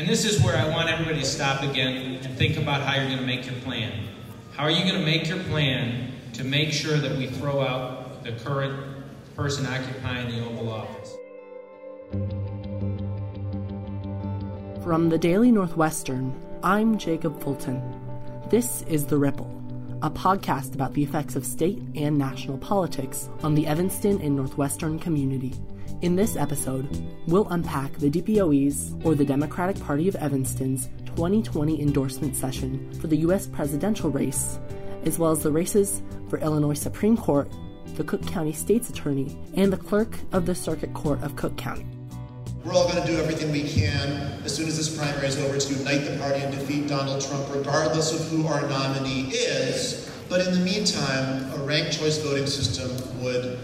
And 0.00 0.08
this 0.08 0.24
is 0.24 0.42
where 0.42 0.56
I 0.56 0.66
want 0.66 0.88
everybody 0.88 1.20
to 1.20 1.26
stop 1.26 1.62
again 1.62 2.24
and 2.24 2.38
think 2.38 2.56
about 2.56 2.80
how 2.80 2.94
you're 2.94 3.04
going 3.04 3.18
to 3.18 3.26
make 3.26 3.44
your 3.44 3.60
plan. 3.60 3.92
How 4.56 4.62
are 4.64 4.70
you 4.70 4.82
going 4.90 4.98
to 4.98 5.04
make 5.04 5.28
your 5.28 5.40
plan 5.40 6.12
to 6.32 6.42
make 6.42 6.72
sure 6.72 6.96
that 6.96 7.18
we 7.18 7.26
throw 7.26 7.60
out 7.60 8.24
the 8.24 8.32
current 8.32 8.82
person 9.36 9.66
occupying 9.66 10.30
the 10.30 10.42
Oval 10.46 10.70
Office? 10.72 11.16
From 14.82 15.10
the 15.10 15.18
Daily 15.18 15.52
Northwestern, 15.52 16.34
I'm 16.62 16.96
Jacob 16.96 17.38
Fulton. 17.42 17.82
This 18.48 18.80
is 18.88 19.04
The 19.04 19.18
Ripple, 19.18 19.52
a 20.00 20.10
podcast 20.10 20.74
about 20.74 20.94
the 20.94 21.02
effects 21.02 21.36
of 21.36 21.44
state 21.44 21.82
and 21.94 22.16
national 22.16 22.56
politics 22.56 23.28
on 23.42 23.54
the 23.54 23.66
Evanston 23.66 24.18
and 24.22 24.34
Northwestern 24.34 24.98
community. 24.98 25.52
In 26.02 26.16
this 26.16 26.34
episode, 26.34 26.88
we'll 27.26 27.46
unpack 27.50 27.92
the 27.98 28.10
DPOE's, 28.10 28.94
or 29.04 29.14
the 29.14 29.22
Democratic 29.22 29.78
Party 29.80 30.08
of 30.08 30.16
Evanston's, 30.16 30.88
2020 31.04 31.78
endorsement 31.78 32.34
session 32.34 32.90
for 32.94 33.06
the 33.06 33.18
U.S. 33.18 33.46
presidential 33.46 34.08
race, 34.08 34.58
as 35.04 35.18
well 35.18 35.30
as 35.30 35.42
the 35.42 35.52
races 35.52 36.00
for 36.30 36.38
Illinois 36.38 36.72
Supreme 36.72 37.18
Court, 37.18 37.52
the 37.96 38.04
Cook 38.04 38.26
County 38.26 38.54
State's 38.54 38.88
Attorney, 38.88 39.38
and 39.56 39.70
the 39.70 39.76
Clerk 39.76 40.16
of 40.32 40.46
the 40.46 40.54
Circuit 40.54 40.94
Court 40.94 41.22
of 41.22 41.36
Cook 41.36 41.58
County. 41.58 41.84
We're 42.64 42.72
all 42.72 42.90
going 42.90 43.06
to 43.06 43.06
do 43.06 43.18
everything 43.18 43.52
we 43.52 43.68
can 43.68 44.40
as 44.42 44.56
soon 44.56 44.68
as 44.68 44.78
this 44.78 44.96
primary 44.96 45.26
is 45.26 45.38
over 45.38 45.58
to 45.58 45.74
unite 45.74 46.10
the 46.10 46.16
party 46.16 46.40
and 46.40 46.50
defeat 46.50 46.88
Donald 46.88 47.22
Trump, 47.22 47.46
regardless 47.54 48.18
of 48.18 48.26
who 48.30 48.46
our 48.46 48.62
nominee 48.70 49.28
is. 49.32 50.10
But 50.30 50.46
in 50.46 50.54
the 50.54 50.60
meantime, 50.60 51.52
a 51.52 51.58
ranked 51.58 51.92
choice 51.98 52.16
voting 52.16 52.46
system 52.46 52.90
would 53.22 53.58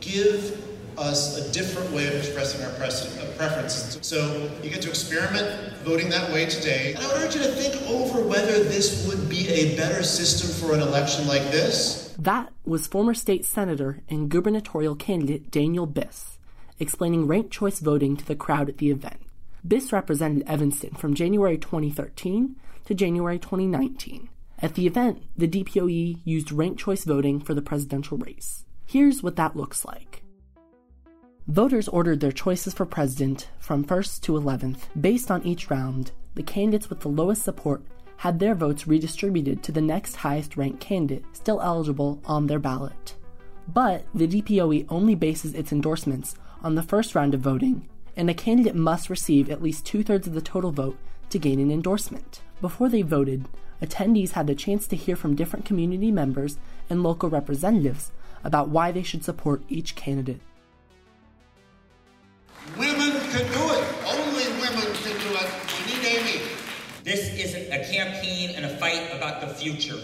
give 0.00 0.71
us 0.98 1.38
a 1.38 1.52
different 1.52 1.90
way 1.92 2.06
of 2.06 2.14
expressing 2.14 2.62
our 2.62 2.70
uh, 2.72 3.32
preferences. 3.36 3.98
So 4.02 4.50
you 4.62 4.70
get 4.70 4.82
to 4.82 4.88
experiment 4.88 5.76
voting 5.78 6.08
that 6.10 6.32
way 6.32 6.46
today. 6.46 6.94
And 6.94 7.04
I 7.04 7.08
would 7.08 7.22
urge 7.22 7.34
you 7.34 7.42
to 7.42 7.48
think 7.48 7.74
over 7.88 8.22
whether 8.22 8.62
this 8.64 9.06
would 9.08 9.28
be 9.28 9.48
a 9.48 9.76
better 9.76 10.02
system 10.02 10.50
for 10.50 10.74
an 10.74 10.80
election 10.80 11.26
like 11.26 11.42
this. 11.50 12.14
That 12.18 12.52
was 12.64 12.86
former 12.86 13.14
state 13.14 13.44
senator 13.44 14.00
and 14.08 14.28
gubernatorial 14.28 14.94
candidate 14.94 15.50
Daniel 15.50 15.86
Biss 15.86 16.32
explaining 16.82 17.26
ranked 17.26 17.52
choice 17.52 17.78
voting 17.78 18.16
to 18.16 18.24
the 18.26 18.34
crowd 18.34 18.68
at 18.68 18.78
the 18.78 18.90
event. 18.90 19.20
Biss 19.66 19.92
represented 19.92 20.42
Evanston 20.46 20.94
from 20.94 21.14
January 21.14 21.56
2013 21.56 22.56
to 22.84 22.94
January 22.94 23.38
2019. 23.38 24.28
At 24.58 24.74
the 24.74 24.86
event, 24.86 25.22
the 25.36 25.48
DPOE 25.48 26.18
used 26.24 26.52
ranked 26.52 26.80
choice 26.80 27.04
voting 27.04 27.40
for 27.40 27.54
the 27.54 27.62
presidential 27.62 28.18
race. 28.18 28.64
Here's 28.84 29.22
what 29.22 29.36
that 29.36 29.56
looks 29.56 29.84
like. 29.84 30.11
Voters 31.48 31.88
ordered 31.88 32.20
their 32.20 32.30
choices 32.30 32.72
for 32.72 32.86
president 32.86 33.48
from 33.58 33.84
1st 33.84 34.20
to 34.20 34.32
11th. 34.32 34.78
Based 35.00 35.28
on 35.28 35.42
each 35.42 35.70
round, 35.70 36.12
the 36.36 36.42
candidates 36.42 36.88
with 36.88 37.00
the 37.00 37.08
lowest 37.08 37.42
support 37.42 37.82
had 38.18 38.38
their 38.38 38.54
votes 38.54 38.86
redistributed 38.86 39.60
to 39.64 39.72
the 39.72 39.80
next 39.80 40.14
highest 40.14 40.56
ranked 40.56 40.78
candidate 40.78 41.24
still 41.32 41.60
eligible 41.60 42.20
on 42.24 42.46
their 42.46 42.60
ballot. 42.60 43.16
But 43.66 44.06
the 44.14 44.28
DPOE 44.28 44.86
only 44.88 45.16
bases 45.16 45.54
its 45.54 45.72
endorsements 45.72 46.36
on 46.62 46.76
the 46.76 46.82
first 46.82 47.16
round 47.16 47.34
of 47.34 47.40
voting, 47.40 47.88
and 48.16 48.30
a 48.30 48.34
candidate 48.34 48.76
must 48.76 49.10
receive 49.10 49.50
at 49.50 49.62
least 49.62 49.84
two 49.84 50.04
thirds 50.04 50.28
of 50.28 50.34
the 50.34 50.40
total 50.40 50.70
vote 50.70 50.96
to 51.30 51.40
gain 51.40 51.58
an 51.58 51.72
endorsement. 51.72 52.40
Before 52.60 52.88
they 52.88 53.02
voted, 53.02 53.48
attendees 53.82 54.32
had 54.32 54.46
the 54.46 54.54
chance 54.54 54.86
to 54.86 54.96
hear 54.96 55.16
from 55.16 55.34
different 55.34 55.64
community 55.64 56.12
members 56.12 56.58
and 56.88 57.02
local 57.02 57.28
representatives 57.28 58.12
about 58.44 58.68
why 58.68 58.92
they 58.92 59.02
should 59.02 59.24
support 59.24 59.64
each 59.68 59.96
candidate. 59.96 60.40
Women 63.32 63.48
can 63.48 63.58
do 63.58 63.72
it. 63.72 63.84
Only 64.04 64.44
women 64.60 64.94
can 64.94 65.18
do 65.20 65.34
it. 65.34 65.50
We 65.78 65.94
need 65.94 66.04
Amy. 66.04 66.42
This 67.02 67.32
is 67.32 67.54
a 67.54 67.90
campaign 67.90 68.50
and 68.56 68.66
a 68.66 68.76
fight 68.76 69.08
about 69.16 69.40
the 69.40 69.46
future. 69.46 69.98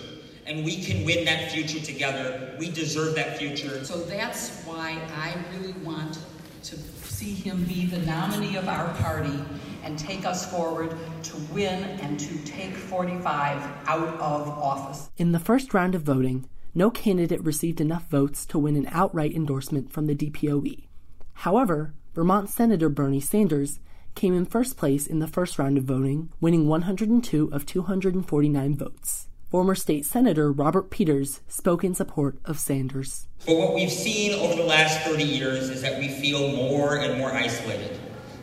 And 0.47 0.65
we 0.65 0.83
can 0.83 1.05
win 1.05 1.27
that 1.27 1.53
future 1.53 1.81
together. 1.81 2.57
We 2.59 2.71
deserve 2.71 3.15
that 3.17 3.37
future. 3.37 3.85
So 3.85 3.99
that's 3.99 4.63
why 4.65 4.99
I 5.15 5.35
really 5.53 5.75
want 5.85 6.19
to 6.63 6.77
see 6.77 7.35
him 7.35 7.65
be 7.65 7.85
the 7.85 7.99
nominee 7.99 8.57
of 8.57 8.67
our 8.67 8.95
party 8.95 9.45
and 9.83 9.99
take 9.99 10.25
us 10.25 10.51
forward 10.51 10.97
to 11.25 11.37
win 11.53 11.83
and 12.01 12.19
to 12.19 12.39
take 12.45 12.75
45 12.75 13.63
out 13.87 14.09
of 14.21 14.49
office. 14.49 15.11
In 15.19 15.33
the 15.33 15.39
first 15.39 15.75
round 15.75 15.95
of 15.95 16.03
voting, 16.03 16.49
no 16.75 16.91
candidate 16.91 17.45
received 17.45 17.81
enough 17.81 18.09
votes 18.09 18.47
to 18.47 18.59
win 18.59 18.77
an 18.77 18.89
outright 18.91 19.35
endorsement 19.35 19.93
from 19.93 20.07
the 20.07 20.15
DPOE. 20.15 20.87
However, 21.35 21.95
Vermont 22.19 22.51
Senator 22.51 22.89
Bernie 22.89 23.21
Sanders 23.21 23.79
came 24.17 24.35
in 24.35 24.45
first 24.45 24.77
place 24.77 25.07
in 25.07 25.21
the 25.21 25.29
first 25.29 25.57
round 25.57 25.79
of 25.79 25.85
voting, 25.85 26.33
winning 26.41 26.67
102 26.67 27.49
of 27.53 27.65
249 27.65 28.75
votes. 28.75 29.29
Former 29.53 29.77
state 29.77 30.05
senator 30.05 30.51
Robert 30.51 30.91
Peters 30.91 31.43
spoke 31.47 31.85
in 31.85 31.95
support 31.95 32.37
of 32.45 32.59
Sanders. 32.59 33.29
But 33.47 33.57
what 33.57 33.73
we've 33.73 33.89
seen 33.89 34.37
over 34.41 34.57
the 34.57 34.65
last 34.65 35.07
30 35.07 35.23
years 35.23 35.71
is 35.71 35.81
that 35.83 36.01
we 36.01 36.09
feel 36.09 36.49
more 36.57 36.97
and 36.97 37.19
more 37.19 37.31
isolated. 37.31 38.01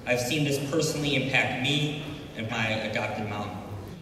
I've 0.07 0.21
seen 0.21 0.45
this 0.45 0.71
personally 0.71 1.21
impact 1.21 1.61
me 1.61 2.01
and 2.37 2.49
my 2.49 2.65
adopted 2.65 3.27
mom. 3.27 3.49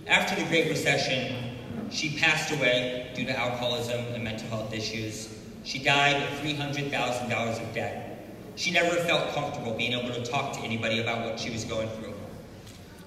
After 0.06 0.40
the 0.40 0.48
Great 0.50 0.70
Recession, 0.70 1.58
she 1.90 2.20
passed 2.20 2.54
away 2.54 3.12
due 3.16 3.26
to 3.26 3.36
alcoholism 3.36 4.06
and 4.14 4.24
mental 4.24 4.50
health 4.50 4.72
issues. 4.72 5.36
She 5.64 5.80
died 5.80 6.22
with 6.22 6.58
$300,000 6.60 7.68
of 7.68 7.74
debt. 7.74 8.13
She 8.56 8.72
never 8.72 8.96
felt 8.98 9.34
comfortable 9.34 9.74
being 9.74 9.94
able 9.94 10.14
to 10.14 10.24
talk 10.24 10.54
to 10.54 10.60
anybody 10.60 11.02
about 11.02 11.26
what 11.26 11.40
she 11.40 11.50
was 11.50 11.64
going 11.64 11.90
through. 11.90 12.14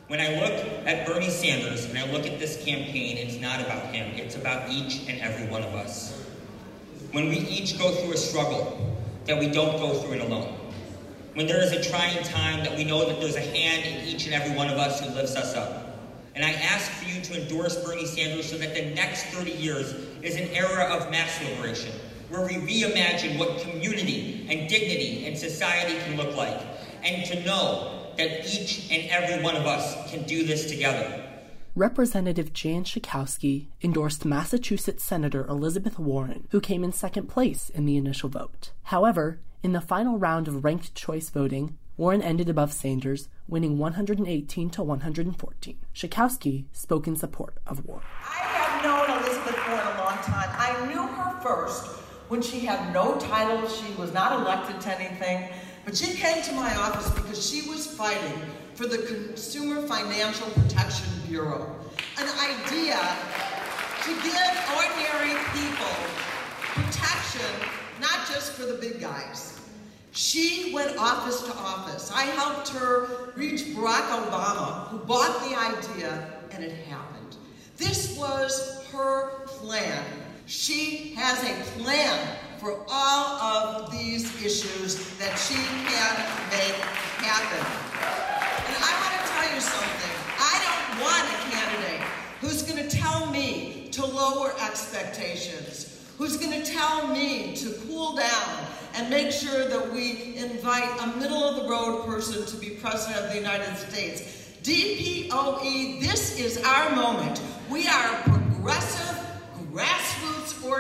When 0.09 0.21
I 0.21 0.41
look 0.41 0.87
at 0.87 1.07
Bernie 1.07 1.31
Sanders 1.31 1.85
and 1.85 1.99
I 1.99 2.11
look 2.13 2.27
at 2.27 2.39
this 2.39 2.65
campaign, 2.65 3.17
it's 3.17 3.41
not 3.41 3.61
about 3.61 3.95
him, 3.95 4.09
it's 4.17 4.37
about 4.37 4.71
each 4.71 5.09
and 5.09 5.21
every 5.21 5.49
one 5.49 5.63
of 5.63 5.75
us. 5.75 6.25
When 7.13 7.29
we 7.29 7.39
each 7.39 7.79
go 7.79 7.93
through 7.93 8.13
a 8.13 8.17
struggle, 8.17 8.97
that 9.27 9.39
we 9.39 9.49
don't 9.49 9.79
go 9.79 9.95
through 9.95 10.15
it 10.15 10.21
alone. 10.21 10.57
When 11.35 11.47
there 11.47 11.63
is 11.63 11.73
a 11.73 11.83
trying 11.83 12.23
time, 12.25 12.65
that 12.65 12.77
we 12.77 12.85
know 12.85 13.07
that 13.07 13.21
there's 13.21 13.37
a 13.37 13.41
hand 13.41 13.85
in 13.85 14.07
each 14.07 14.27
and 14.27 14.35
every 14.35 14.57
one 14.57 14.69
of 14.69 14.79
us 14.79 15.01
who 15.01 15.13
lifts 15.15 15.37
us 15.37 15.55
up. 15.55 15.99
And 16.35 16.45
I 16.45 16.53
ask 16.53 16.91
for 16.93 17.09
you 17.09 17.21
to 17.23 17.43
endorse 17.43 17.77
Bernie 17.85 18.07
Sanders 18.07 18.51
so 18.51 18.59
that 18.59 18.75
the 18.75 18.95
next 18.95 19.25
30 19.27 19.51
years 19.53 19.93
is 20.23 20.37
an 20.37 20.49
era 20.49 20.85
of 20.85 21.11
mass 21.11 21.43
liberation, 21.43 21.93
where 22.29 22.47
we 22.47 22.55
reimagine 22.55 23.39
what 23.39 23.61
community 23.61 24.47
and 24.49 24.69
dignity 24.69 25.27
and 25.27 25.37
society 25.37 25.99
can 26.05 26.17
look 26.17 26.37
like, 26.37 26.61
and 27.05 27.25
to 27.27 27.45
know 27.45 28.13
that 28.17 28.47
each 28.47 28.91
and 28.91 29.09
every 29.11 29.43
one 29.43 29.57
of 29.57 29.67
us 29.67 30.11
can 30.11 30.23
do 30.25 30.45
this 30.45 30.67
together. 30.67 31.23
Representative 31.75 32.55
Jan 32.55 32.85
Schakowsky 32.85 33.67
endorsed 33.83 34.25
Massachusetts 34.25 35.05
Senator 35.05 35.47
Elizabeth 35.47 35.99
Warren, 35.99 36.49
who 36.51 36.61
came 36.61 36.83
in 36.83 36.93
second 36.93 37.27
place 37.29 37.69
in 37.69 37.85
the 37.85 37.99
initial 37.99 38.31
vote. 38.31 38.73
However, 38.85 39.41
in 39.63 39.73
the 39.73 39.81
final 39.83 40.19
round 40.19 40.49
of 40.49 40.65
ranked 40.65 40.95
choice 40.95 41.29
voting, 41.29 41.77
Warren 41.99 42.23
ended 42.23 42.49
above 42.49 42.73
Sanders, 42.73 43.29
winning 43.47 43.77
118 43.79 44.71
to 44.71 44.83
114. 44.83 45.79
Schakowsky 45.95 46.65
spoke 46.73 47.07
in 47.07 47.17
support 47.17 47.59
of 47.67 47.85
Warren. 47.85 48.05
I 48.25 48.39
have 48.39 48.85
known 48.85 49.23
Elizabeth 49.23 49.69
Warren 49.69 49.87
a 49.87 49.99
long 49.99 50.19
time. 50.19 50.51
I 50.53 50.87
knew 50.87 51.07
her 51.07 51.41
first 51.41 52.06
when 52.29 52.43
she 52.43 52.61
had 52.61 52.93
no 52.93 53.19
title, 53.19 53.69
she 53.69 53.93
was 53.95 54.13
not 54.13 54.41
elected 54.41 54.81
to 54.81 55.01
anything, 55.01 55.49
but 55.85 55.97
she 55.97 56.15
came 56.15 56.43
to 56.43 56.53
my 56.55 56.75
office 56.77 57.09
because 57.11 57.49
she 57.49 57.69
was 57.69 57.87
fighting 57.87 58.41
for 58.75 58.87
the 58.87 58.99
Consumer 58.99 59.87
Financial 59.87 60.49
Protection 60.51 61.09
Bureau, 61.29 61.75
an 62.19 62.29
idea 62.41 62.99
to 64.03 64.13
give 64.23 64.57
ordinary 64.77 65.39
people 65.53 65.97
protection, 66.75 67.69
not 68.01 68.27
just 68.29 68.53
for 68.53 68.67
the 68.67 68.75
big 68.75 69.01
guys. 69.01 69.61
She 70.11 70.73
went 70.75 70.97
office 70.99 71.43
to 71.43 71.53
office. 71.53 72.11
I 72.13 72.23
helped 72.23 72.71
her 72.71 73.33
reach 73.37 73.63
Barack 73.67 74.09
Obama, 74.27 74.89
who 74.89 74.99
bought 74.99 75.41
the 75.49 75.57
idea, 75.57 76.41
and 76.51 76.65
it 76.65 76.73
happened. 76.87 77.37
This 77.77 78.17
was 78.19 78.85
her 78.93 79.45
plan 79.47 80.05
she 80.47 81.13
has 81.17 81.43
a 81.43 81.81
plan 81.81 82.37
for 82.59 82.85
all 82.89 83.41
of 83.41 83.91
these 83.91 84.25
issues 84.45 85.17
that 85.19 85.37
she 85.37 85.55
can 85.55 86.15
make 86.51 86.77
happen. 87.19 87.67
And 88.67 88.77
I 88.79 88.93
want 89.03 89.13
to 89.19 89.33
tell 89.33 89.55
you 89.55 89.61
something. 89.61 90.15
I 90.39 90.55
don't 90.63 91.01
want 91.03 91.25
a 91.29 91.37
candidate 91.51 92.07
who's 92.41 92.63
going 92.63 92.89
to 92.89 92.97
tell 92.97 93.27
me 93.31 93.89
to 93.91 94.07
lower 94.07 94.53
expectations, 94.65 96.05
who's 96.17 96.37
going 96.37 96.63
to 96.63 96.65
tell 96.65 97.09
me 97.09 97.57
to 97.57 97.73
cool 97.87 98.15
down 98.15 98.67
and 98.95 99.11
make 99.11 99.33
sure 99.33 99.69
that 99.69 99.93
we 99.93 100.37
invite 100.37 100.89
a 101.03 101.19
middle 101.19 101.43
of 101.43 101.63
the 101.63 101.69
road 101.69 102.07
person 102.07 102.47
to 102.47 102.57
be 102.57 102.71
president 102.77 103.25
of 103.27 103.31
the 103.31 103.37
United 103.37 103.77
States. 103.77 104.23
DPOE, 104.63 106.01
this 106.01 106.39
is 106.39 106.63
our 106.65 106.95
moment. 106.95 107.41
We 107.69 107.87
are 107.89 108.23
progressive, 108.23 109.06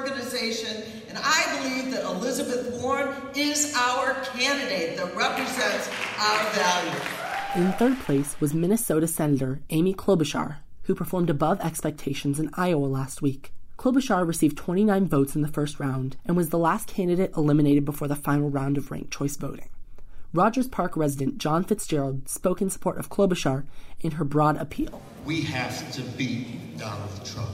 organization, 0.01 0.83
and 1.09 1.19
I 1.21 1.59
believe 1.59 1.93
that 1.93 2.05
Elizabeth 2.05 2.83
Warren 2.83 3.15
is 3.35 3.75
our 3.77 4.15
candidate 4.37 4.97
that 4.97 5.17
represents 5.17 5.89
our 6.21 6.51
values. 6.53 7.03
In 7.57 7.73
third 7.73 7.99
place 8.01 8.39
was 8.41 8.53
Minnesota 8.53 9.07
Senator 9.07 9.61
Amy 9.71 9.95
Klobuchar, 9.95 10.57
who 10.83 10.95
performed 10.95 11.31
above 11.31 11.61
expectations 11.61 12.39
in 12.39 12.51
Iowa 12.55 12.87
last 12.87 13.23
week. 13.23 13.53
Klobuchar 13.79 14.27
received 14.27 14.59
29 14.59 15.07
votes 15.07 15.35
in 15.35 15.43
the 15.43 15.49
first 15.49 15.81
round 15.81 16.17
and 16.27 16.37
was 16.37 16.51
the 16.51 16.59
last 16.59 16.89
candidate 16.89 17.33
eliminated 17.37 17.85
before 17.85 18.09
the 18.09 18.17
final 18.17 18.51
round 18.51 18.77
of 18.77 18.91
ranked 18.91 19.11
choice 19.11 19.37
voting. 19.37 19.69
Rogers 20.35 20.69
Park 20.69 20.97
resident 20.97 21.39
John 21.39 21.65
Fitzgerald 21.65 22.29
spoke 22.29 22.61
in 22.61 22.69
support 22.69 22.99
of 22.99 23.09
Klobuchar 23.09 23.65
in 24.01 24.13
her 24.13 24.25
broad 24.25 24.59
appeal. 24.59 25.01
We 25.25 25.43
have 25.43 25.91
to 25.93 26.03
beat 26.03 26.77
Donald 26.77 27.25
Trump. 27.25 27.49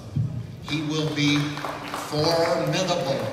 He 0.73 0.81
will 0.81 1.15
be 1.15 1.37
formidable. 2.09 3.31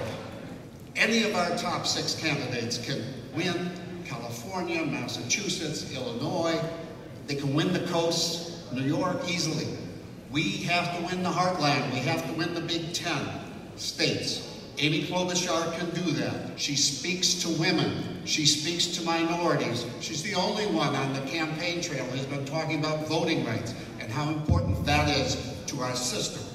Any 0.98 1.24
of 1.24 1.34
our 1.36 1.56
top 1.56 1.88
six 1.88 2.14
candidates 2.14 2.78
can 2.78 3.02
win 3.34 3.72
California, 4.04 4.86
Massachusetts, 4.86 5.90
Illinois. 5.96 6.60
They 7.28 7.36
can 7.36 7.54
win 7.54 7.72
the 7.72 7.88
coast, 7.88 8.74
New 8.74 8.84
York 8.84 9.22
easily. 9.30 9.68
We 10.30 10.58
have 10.64 10.98
to 10.98 11.06
win 11.06 11.24
the 11.24 11.30
heartland. 11.30 11.94
We 11.94 12.00
have 12.00 12.28
to 12.28 12.34
win 12.34 12.54
the 12.54 12.60
Big 12.60 12.92
Ten 12.94 13.26
states. 13.78 14.46
Amy 14.78 15.04
Klobuchar 15.04 15.78
can 15.78 15.90
do 15.92 16.12
that. 16.12 16.60
She 16.60 16.76
speaks 16.76 17.36
to 17.36 17.50
women. 17.52 18.20
She 18.26 18.46
speaks 18.46 18.88
to 18.98 19.04
minorities. 19.04 19.86
She's 20.02 20.24
the 20.24 20.36
only 20.36 20.66
one 20.66 20.94
on 20.94 21.14
the 21.14 21.22
campaign 21.22 21.80
trail 21.80 22.04
who's 22.04 22.26
been 22.26 22.44
talking 22.44 22.80
about 22.80 23.08
voting 23.08 23.46
rights 23.46 23.74
and 24.02 24.12
how 24.12 24.28
important 24.28 24.86
that 24.86 25.08
is 25.08 25.38
to 25.68 25.80
our 25.80 25.96
system. 25.96 26.49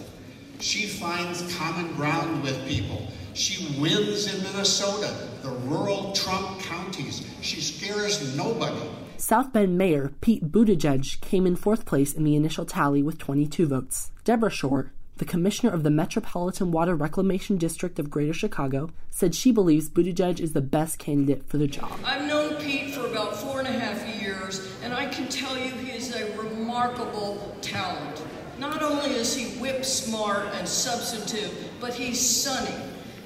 She 0.61 0.87
finds 0.87 1.57
common 1.57 1.93
ground 1.95 2.43
with 2.43 2.67
people. 2.67 3.09
She 3.35 3.81
wins 3.81 4.33
in 4.33 4.43
Minnesota, 4.45 5.13
the 5.43 5.51
rural 5.51 6.13
Trump 6.13 6.61
counties. 6.61 7.27
She 7.41 7.61
scares 7.61 8.37
nobody. 8.37 8.89
South 9.17 9.53
Bend 9.53 9.77
Mayor 9.77 10.13
Pete 10.21 10.53
Buttigieg 10.53 11.21
came 11.21 11.47
in 11.47 11.57
fourth 11.57 11.85
place 11.85 12.13
in 12.13 12.25
the 12.25 12.37
initial 12.37 12.65
tally 12.65 13.03
with 13.03 13.19
22 13.19 13.67
votes. 13.67 14.13
Deborah 14.25 14.51
Shore, 14.51 14.93
the 15.17 15.25
commissioner 15.25 15.73
of 15.73 15.83
the 15.83 15.91
Metropolitan 15.91 16.71
Water 16.73 16.95
Reclamation 16.95 17.57
District 17.57 17.99
of 17.99 18.11
Greater 18.11 18.33
Chicago, 18.33 18.91
said 19.11 19.35
she 19.35 19.53
believes 19.53 19.89
Buttigieg 19.89 20.41
is 20.41 20.53
the 20.53 20.61
best 20.61 20.99
candidate 20.99 21.49
for 21.49 21.59
the 21.59 21.67
job. 21.67 21.93
I've 22.05 22.27
known 22.29 22.55
Pete 22.57 22.95
for 22.95 23.07
about 23.07 23.37
four 23.37 23.61
and 23.61 23.69
a 23.69 23.73
half 23.73 24.07
years, 24.21 24.69
and 24.83 24.93
I 24.93 25.07
can 25.07 25.29
tell 25.29 25.57
you 25.57 25.71
he 25.71 25.93
is 25.93 26.15
a 26.15 26.37
remarkable 26.37 27.57
talent. 27.61 28.14
Not 28.59 28.83
only 28.83 29.11
is 29.11 29.35
he 29.35 29.59
whip 29.61 29.85
smart 29.85 30.47
and 30.55 30.67
substantive, 30.67 31.53
but 31.81 31.93
he's 31.93 32.21
sunny. 32.21 32.75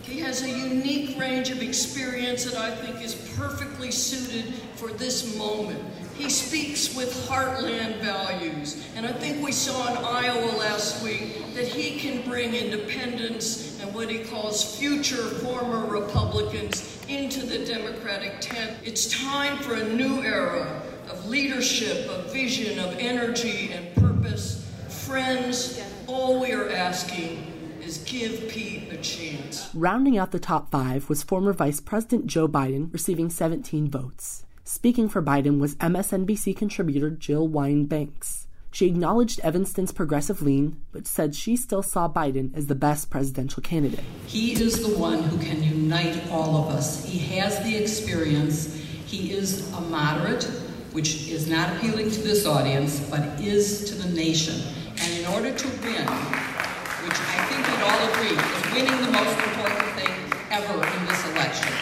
He 0.02 0.20
has 0.20 0.42
a 0.42 0.48
unique 0.48 1.18
range 1.18 1.50
of 1.50 1.62
experience 1.62 2.44
that 2.44 2.56
I 2.56 2.74
think 2.74 3.04
is 3.04 3.14
perfectly 3.36 3.90
suited 3.90 4.54
for 4.74 4.88
this 4.88 5.36
moment. 5.36 5.84
He 6.14 6.30
speaks 6.30 6.96
with 6.96 7.28
heartland 7.28 8.00
values, 8.00 8.84
and 8.96 9.06
I 9.06 9.12
think 9.12 9.44
we 9.44 9.52
saw 9.52 9.88
in 9.90 9.98
Iowa 9.98 10.56
last 10.56 11.04
week 11.04 11.54
that 11.54 11.66
he 11.66 12.00
can 12.00 12.28
bring 12.28 12.54
independence 12.54 13.78
and 13.80 13.94
what 13.94 14.10
he 14.10 14.24
calls 14.24 14.78
future 14.78 15.16
former 15.16 15.86
Republicans 15.86 17.04
into 17.08 17.44
the 17.44 17.64
Democratic 17.64 18.40
tent. 18.40 18.78
It's 18.84 19.06
time 19.22 19.58
for 19.58 19.74
a 19.74 19.84
new 19.84 20.22
era 20.22 20.82
of 21.10 21.28
leadership, 21.28 22.08
of 22.08 22.32
vision, 22.32 22.78
of 22.78 22.96
energy 22.98 23.70
and 23.72 23.94
purpose. 23.94 24.17
Friends, 25.08 25.82
all 26.06 26.38
we 26.38 26.52
are 26.52 26.68
asking 26.68 27.38
is 27.80 27.96
give 28.04 28.46
Pete 28.50 28.92
a 28.92 28.98
chance. 28.98 29.70
Rounding 29.74 30.18
out 30.18 30.32
the 30.32 30.38
top 30.38 30.70
five 30.70 31.08
was 31.08 31.22
former 31.22 31.54
Vice 31.54 31.80
President 31.80 32.26
Joe 32.26 32.46
Biden, 32.46 32.92
receiving 32.92 33.30
17 33.30 33.90
votes. 33.90 34.44
Speaking 34.64 35.08
for 35.08 35.22
Biden 35.22 35.60
was 35.60 35.76
MSNBC 35.76 36.54
contributor 36.54 37.08
Jill 37.08 37.48
Wine-Banks. 37.48 38.48
She 38.70 38.86
acknowledged 38.86 39.40
Evanston's 39.40 39.92
progressive 39.92 40.42
lean, 40.42 40.78
but 40.92 41.06
said 41.06 41.34
she 41.34 41.56
still 41.56 41.82
saw 41.82 42.06
Biden 42.06 42.54
as 42.54 42.66
the 42.66 42.74
best 42.74 43.08
presidential 43.08 43.62
candidate. 43.62 44.04
He 44.26 44.52
is 44.52 44.86
the 44.86 44.98
one 44.98 45.22
who 45.22 45.38
can 45.38 45.62
unite 45.62 46.22
all 46.30 46.54
of 46.54 46.74
us. 46.74 47.02
He 47.06 47.18
has 47.38 47.58
the 47.64 47.74
experience. 47.74 48.74
He 49.06 49.32
is 49.32 49.72
a 49.72 49.80
moderate, 49.80 50.44
which 50.92 51.28
is 51.28 51.48
not 51.48 51.74
appealing 51.74 52.10
to 52.10 52.20
this 52.20 52.44
audience, 52.44 53.00
but 53.08 53.40
is 53.40 53.88
to 53.88 53.94
the 53.94 54.14
nation. 54.14 54.62
And 55.08 55.20
in 55.20 55.26
order 55.32 55.50
to 55.50 55.68
win, 55.68 56.04
which 56.04 57.18
I 57.18 57.38
think 57.48 57.66
we'd 57.66 57.82
all 57.82 58.08
agree 58.10 58.36
is 58.36 58.72
winning 58.74 59.06
the 59.06 59.10
most 59.10 59.38
important 59.38 59.88
thing 59.96 60.12
ever 60.50 60.74
in 60.74 61.06
this 61.06 61.26
election. 61.32 61.72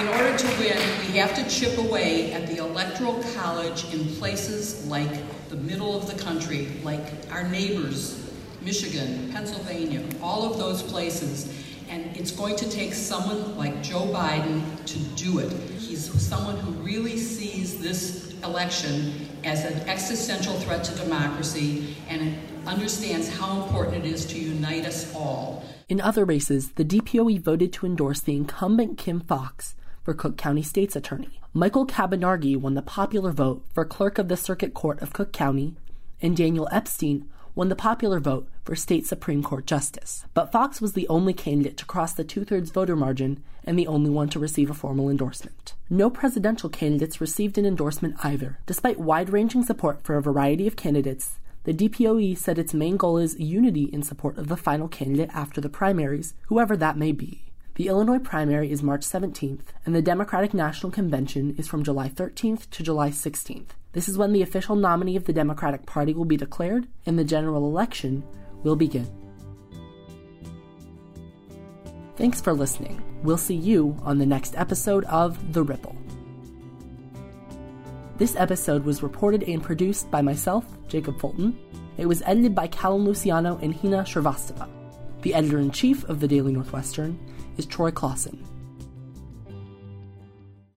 In 0.00 0.08
order 0.08 0.34
to 0.38 0.46
win, 0.58 0.78
we 1.00 1.18
have 1.18 1.34
to 1.34 1.46
chip 1.50 1.76
away 1.76 2.32
at 2.32 2.46
the 2.46 2.58
electoral 2.58 3.22
college 3.34 3.92
in 3.92 4.06
places 4.16 4.86
like 4.86 5.10
the 5.50 5.56
middle 5.56 5.94
of 5.94 6.06
the 6.06 6.18
country, 6.22 6.68
like 6.82 7.12
our 7.30 7.46
neighbors, 7.46 8.32
Michigan, 8.62 9.30
Pennsylvania, 9.30 10.02
all 10.22 10.50
of 10.50 10.56
those 10.56 10.82
places. 10.82 11.54
And 11.90 12.16
it's 12.16 12.30
going 12.30 12.56
to 12.56 12.70
take 12.70 12.94
someone 12.94 13.54
like 13.58 13.82
Joe 13.82 14.06
Biden 14.06 14.62
to 14.86 14.98
do 15.22 15.40
it. 15.40 15.52
He's 15.78 16.10
someone 16.26 16.56
who 16.56 16.72
really 16.82 17.18
sees 17.18 17.78
this 17.78 18.32
election 18.44 19.27
as 19.44 19.64
an 19.64 19.88
existential 19.88 20.54
threat 20.54 20.84
to 20.84 20.94
democracy 20.96 21.96
and 22.08 22.36
understands 22.66 23.28
how 23.28 23.62
important 23.62 24.04
it 24.04 24.12
is 24.12 24.26
to 24.26 24.38
unite 24.38 24.84
us 24.84 25.14
all. 25.14 25.64
In 25.88 26.00
other 26.00 26.24
races, 26.24 26.72
the 26.72 26.84
DPOE 26.84 27.40
voted 27.40 27.72
to 27.74 27.86
endorse 27.86 28.20
the 28.20 28.36
incumbent 28.36 28.98
Kim 28.98 29.20
Foxx 29.20 29.74
for 30.02 30.14
Cook 30.14 30.36
County 30.36 30.62
State's 30.62 30.96
Attorney. 30.96 31.40
Michael 31.54 31.86
Cabonargi 31.86 32.56
won 32.56 32.74
the 32.74 32.82
popular 32.82 33.32
vote 33.32 33.64
for 33.72 33.84
Clerk 33.84 34.18
of 34.18 34.28
the 34.28 34.36
Circuit 34.36 34.74
Court 34.74 35.00
of 35.00 35.12
Cook 35.12 35.32
County, 35.32 35.76
and 36.20 36.36
Daniel 36.36 36.68
Epstein 36.70 37.28
won 37.58 37.68
the 37.68 37.74
popular 37.74 38.20
vote 38.20 38.48
for 38.62 38.76
State 38.76 39.04
Supreme 39.04 39.42
Court 39.42 39.66
Justice. 39.66 40.24
But 40.32 40.52
Foxx 40.52 40.80
was 40.80 40.92
the 40.92 41.08
only 41.08 41.32
candidate 41.32 41.76
to 41.78 41.84
cross 41.86 42.12
the 42.12 42.22
two 42.22 42.44
thirds 42.44 42.70
voter 42.70 42.94
margin 42.94 43.42
and 43.64 43.76
the 43.76 43.88
only 43.88 44.10
one 44.10 44.28
to 44.28 44.38
receive 44.38 44.70
a 44.70 44.74
formal 44.74 45.10
endorsement. 45.10 45.74
No 45.90 46.08
presidential 46.08 46.70
candidates 46.70 47.20
received 47.20 47.58
an 47.58 47.66
endorsement 47.66 48.14
either. 48.24 48.60
Despite 48.66 49.00
wide 49.00 49.30
ranging 49.30 49.64
support 49.64 50.04
for 50.04 50.16
a 50.16 50.22
variety 50.22 50.68
of 50.68 50.76
candidates, 50.76 51.40
the 51.64 51.74
DPOE 51.74 52.38
said 52.38 52.60
its 52.60 52.74
main 52.74 52.96
goal 52.96 53.18
is 53.18 53.36
unity 53.40 53.90
in 53.92 54.04
support 54.04 54.38
of 54.38 54.46
the 54.46 54.56
final 54.56 54.86
candidate 54.86 55.30
after 55.34 55.60
the 55.60 55.68
primaries, 55.68 56.34
whoever 56.46 56.76
that 56.76 56.96
may 56.96 57.10
be. 57.10 57.42
The 57.74 57.88
Illinois 57.88 58.20
primary 58.20 58.70
is 58.70 58.84
March 58.84 59.02
17th, 59.02 59.72
and 59.84 59.96
the 59.96 60.02
Democratic 60.02 60.54
National 60.54 60.92
Convention 60.92 61.56
is 61.58 61.66
from 61.66 61.82
July 61.82 62.08
13th 62.08 62.70
to 62.70 62.84
July 62.84 63.10
16th. 63.10 63.70
This 63.98 64.08
is 64.08 64.16
when 64.16 64.32
the 64.32 64.42
official 64.42 64.76
nominee 64.76 65.16
of 65.16 65.24
the 65.24 65.32
Democratic 65.32 65.84
Party 65.84 66.14
will 66.14 66.24
be 66.24 66.36
declared 66.36 66.86
and 67.04 67.18
the 67.18 67.24
general 67.24 67.66
election 67.66 68.22
will 68.62 68.76
begin. 68.76 69.10
Thanks 72.14 72.40
for 72.40 72.52
listening. 72.52 73.02
We'll 73.24 73.36
see 73.36 73.56
you 73.56 73.96
on 74.02 74.18
the 74.18 74.24
next 74.24 74.56
episode 74.56 75.02
of 75.06 75.52
The 75.52 75.64
Ripple. 75.64 75.96
This 78.18 78.36
episode 78.36 78.84
was 78.84 79.02
reported 79.02 79.42
and 79.42 79.60
produced 79.60 80.08
by 80.12 80.22
myself, 80.22 80.64
Jacob 80.86 81.18
Fulton. 81.18 81.58
It 81.96 82.06
was 82.06 82.22
edited 82.22 82.54
by 82.54 82.68
Callum 82.68 83.04
Luciano 83.04 83.58
and 83.62 83.74
Hina 83.74 84.04
Shrivastava. 84.04 84.68
The 85.22 85.34
editor 85.34 85.58
in 85.58 85.72
chief 85.72 86.04
of 86.04 86.20
the 86.20 86.28
Daily 86.28 86.52
Northwestern 86.52 87.18
is 87.56 87.66
Troy 87.66 87.90
Closson. 87.90 88.46